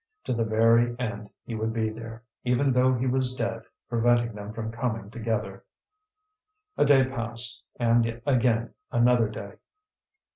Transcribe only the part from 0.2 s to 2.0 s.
To the very end he would be